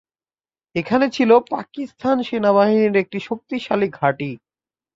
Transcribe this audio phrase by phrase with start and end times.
[0.75, 4.31] এখানে ছিল পাকিস্তান সেনাবাহিনীর একটি শক্তিশালী ঘাঁটি।